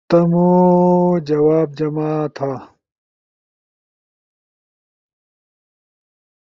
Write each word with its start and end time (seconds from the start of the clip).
تمُو 0.09 0.49
جواب 1.27 1.69
جمع 1.77 2.11
تھا 2.35 2.51